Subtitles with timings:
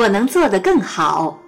[0.00, 1.38] 我能做得更好。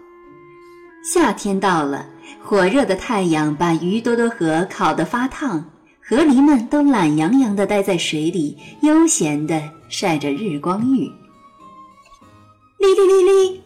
[1.03, 2.05] 夏天到了，
[2.39, 5.65] 火热的太阳把鱼多多河烤得发烫，
[6.07, 11.11] 河狸们都懒洋洋地待在水里，悠闲地晒着日光浴。
[12.79, 13.63] 哩哩哩哩，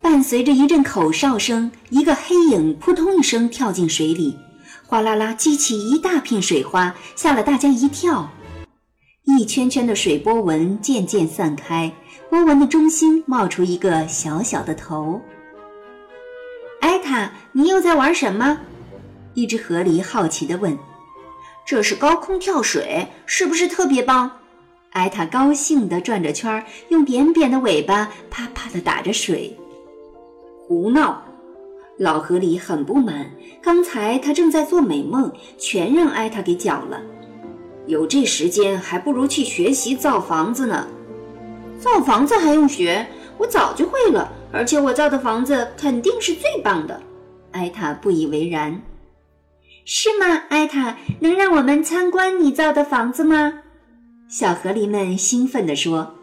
[0.00, 4.36] 伴随着一阵口哨声，一个黑影扑通一声跳进水里，
[4.88, 8.28] 哗啦啦激起一大片水花，吓了大家一跳。
[9.24, 11.90] 一圈圈的水波纹渐渐散开。
[12.28, 15.20] 波纹的中心冒出一个小小的头。
[16.80, 18.58] 艾塔，你又在玩什么？
[19.32, 20.76] 一只河狸好奇地问。
[21.64, 24.30] 这是高空跳水，是不是特别棒？
[24.90, 29.56] 艾塔高兴地转着圈，用扁扁的尾巴啪啪地打着水。
[30.66, 31.22] 胡闹！
[31.98, 33.30] 老河狸很不满，
[33.62, 37.00] 刚才他正在做美梦，全让艾塔给搅了。
[37.86, 40.86] 有这时间，还不如去学习造房子呢。
[41.78, 43.06] 造房子还用学？
[43.36, 47.02] 我早就会了，而且我造的房子肯定是最棒的。
[47.50, 48.80] 艾塔不以为然。
[49.84, 50.26] 是吗？
[50.48, 53.52] 艾塔，能让我们参观你造的房子吗？
[54.28, 56.14] 小河狸们兴奋地说。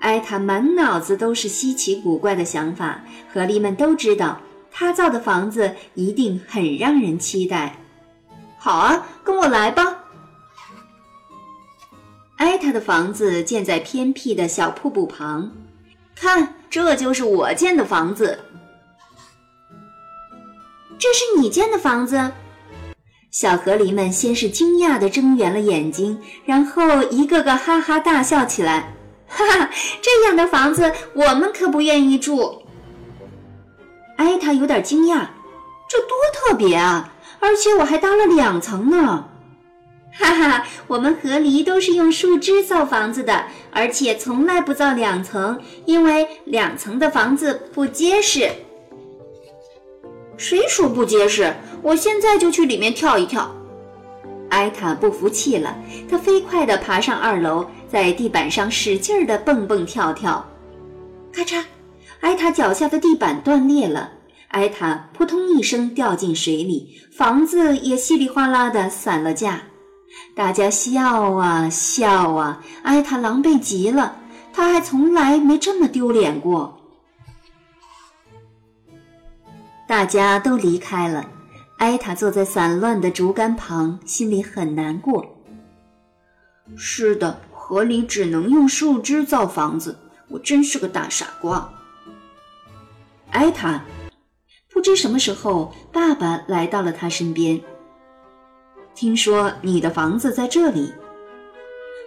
[0.00, 3.02] 艾塔满脑子都是稀奇古怪的想法，
[3.32, 4.38] 河狸们都知道
[4.70, 7.76] 他造的房子一定很让人期待。
[8.58, 10.03] 好啊，跟我来吧。
[12.36, 15.50] 艾塔的房子建在偏僻的小瀑布旁，
[16.16, 18.38] 看，这就是我建的房子。
[20.98, 22.32] 这是你建的房子？
[23.30, 28.94] 小河狸们先是惊讶地睁圆了眼睛，然后一个个哈哈大笑起来。
[29.26, 32.62] 哈哈，这样的房子我们可不愿意住。
[34.16, 35.26] 艾塔有点惊讶，
[35.88, 37.12] 这多特别啊！
[37.40, 39.28] 而且我还搭了两层呢。
[40.16, 48.48] 哈哈，我们河狸都是用树枝造房子的，而且从来不造两层，因为两层的房子不结实。
[50.36, 51.52] 谁说不结实？
[51.82, 53.52] 我现在就去里面跳一跳。
[54.50, 55.76] 艾塔不服气了，
[56.08, 60.48] 他飞快地爬上二楼，在地板上使劲儿地蹦蹦跳跳。
[61.32, 61.64] 咔嚓，
[62.20, 64.12] 艾塔脚下的地板断裂了，
[64.48, 69.60] 艾塔扑通一声掉进水里，房子也稀里哗啦地散了架。
[70.34, 74.16] 大家笑啊笑啊，艾塔狼狈极了，
[74.52, 76.80] 他还从来没这么丢脸过。
[79.86, 81.28] 大家都离开了，
[81.78, 85.36] 艾塔坐在散乱的竹竿旁，心里很难过。
[86.76, 89.96] 是的，河里只能用树枝造房子，
[90.28, 91.70] 我真是个大傻瓜。
[93.30, 93.84] 艾塔，
[94.72, 97.60] 不知什么时候，爸爸来到了他身边。
[98.94, 100.92] 听说你的房子在这里，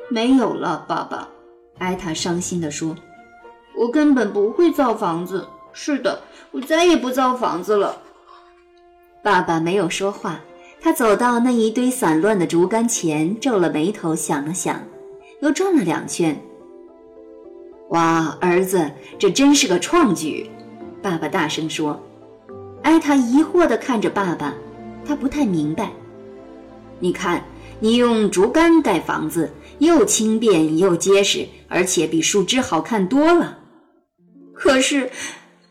[0.09, 1.27] 没有了，爸爸。
[1.79, 2.95] 艾塔伤心地说
[3.77, 5.45] ：“我根本不会造房子。
[5.73, 6.21] 是的，
[6.51, 8.01] 我再也不造房子了。”
[9.21, 10.39] 爸爸没有说话，
[10.79, 14.81] 他走到那一堆散乱的竹竿前，皱了眉头，想了想，
[15.41, 16.41] 又转了两圈。
[17.89, 20.49] 哇，儿子，这真是个创举！
[21.01, 22.01] 爸爸大声说。
[22.81, 24.53] 艾塔疑惑地看着爸爸，
[25.05, 25.91] 他不太明白。
[26.99, 27.45] 你看，
[27.79, 33.59] 你用竹竿盖房子，又轻便又结实，而且比树枝好看多了。
[34.53, 35.11] 可是，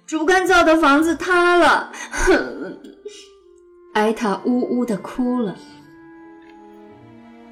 [0.06, 2.78] 竹竿造的房子塌了，哼
[3.92, 5.56] 艾塔呜呜地哭了。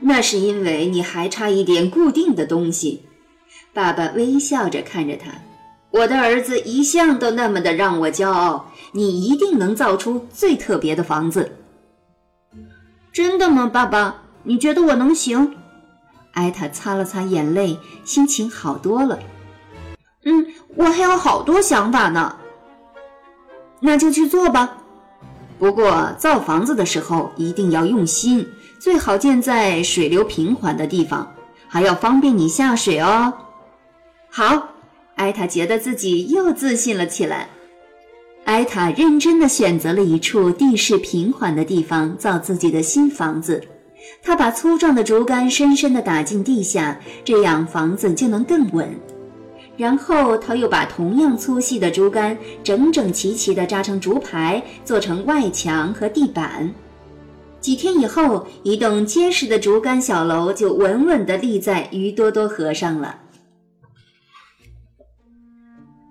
[0.00, 3.02] 那是因为你还差一点固定的东西。
[3.72, 5.32] 爸爸微笑着看着他，
[5.90, 8.70] 我的儿子一向都那么的让我骄傲。
[8.92, 11.50] 你一定能造出最特别的房子。
[13.14, 14.22] 真的吗，爸爸？
[14.42, 15.54] 你觉得我能行？
[16.32, 19.16] 艾塔擦了擦眼泪，心情好多了。
[20.24, 20.44] 嗯，
[20.74, 22.34] 我还有好多想法呢。
[23.78, 24.78] 那就去做吧。
[25.60, 28.44] 不过造房子的时候一定要用心，
[28.80, 31.32] 最好建在水流平缓的地方，
[31.68, 33.32] 还要方便你下水哦。
[34.28, 34.70] 好，
[35.14, 37.48] 艾塔觉得自己又自信了起来。
[38.44, 43.62] 艾塔认真地选择了一处地势平缓的地方造自己的新房子，
[44.22, 48.94] 他把粗壮的竹竿深深地打进地下，这样房子就能更稳。
[49.76, 56.72] 然后他又把同样粗细的竹竿整整齐齐地扎成竹排，做成外墙和地板。
[57.60, 63.18] 几天以后，一栋结实的竹竿小楼就稳稳地立在鱼多多河上了。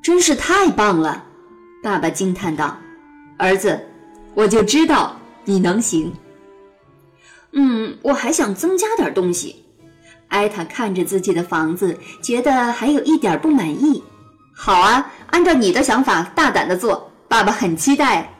[0.01, 1.25] 真是太棒了！
[1.83, 2.77] 爸爸惊叹道
[3.37, 3.77] ：“儿子，
[4.33, 6.11] 我就知道你能行。”
[7.51, 9.65] 嗯，我还想增加点东西。
[10.29, 14.01] 艾塔看着自己的房子，觉得还有一点不满意。
[14.55, 18.33] 好啊，按照你的想法大胆的做，爸爸很期待。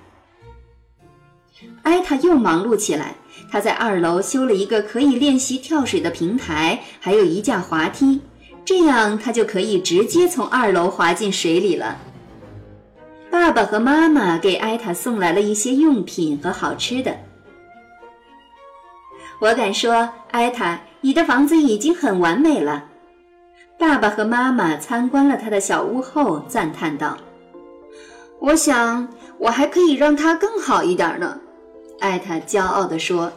[1.82, 3.14] 艾塔又忙碌起来，
[3.52, 8.22] 他在二楼修了一个可以练习跳水的平台，还有一架滑梯，
[8.64, 12.00] 这样他就可以直接从二楼滑进水里了。
[13.34, 17.18] 爸爸和妈妈给艾塔送来了一些用品和好吃的。
[19.40, 22.86] 我敢说，艾塔，你的房子已经很完美了。
[23.80, 27.18] 爸爸和妈妈参观了他的小屋后，赞叹道
[28.40, 29.08] ：“我想，
[29.40, 31.36] 我还可以让它更好一点呢。”
[32.02, 33.34] 艾塔骄傲地说：“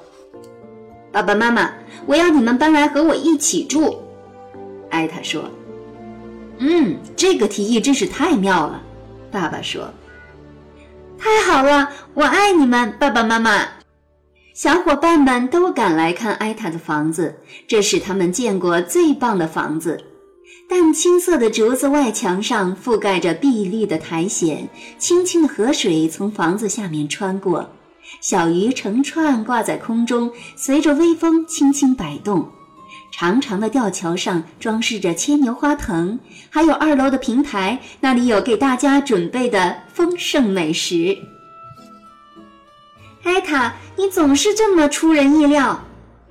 [1.10, 1.72] 爸爸妈妈，
[2.04, 3.96] 我要你们搬来和我一起住。”
[4.92, 5.44] 艾塔说
[6.60, 8.82] ：“嗯，这个提议真是太妙了。”
[9.30, 9.92] 爸爸说
[11.18, 13.66] ：“太好了，我爱你们，爸爸妈妈。”
[14.54, 17.36] 小伙伴们都赶来看艾塔的房子，
[17.68, 20.02] 这是他们见过最棒的房子。
[20.68, 24.66] 淡青色的竹子外墙上覆盖着碧绿的苔藓，
[24.98, 27.70] 清清的河水从房子下面穿过，
[28.20, 32.48] 小鱼成串挂在空中，随着微风轻轻摆动。
[33.18, 36.18] 长长的吊桥上装饰着牵牛花藤，
[36.50, 41.16] 还有二楼的平台，那里有给大家准备的丰盛美食。
[43.22, 45.82] 艾塔，你总是这么出人意料，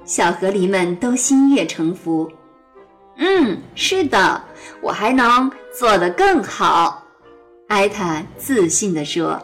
[0.05, 2.31] 小河狸们都心悦诚服。
[3.17, 4.39] 嗯，是的，
[4.79, 7.03] 我还能做得更好，
[7.67, 9.43] 艾塔自信地说。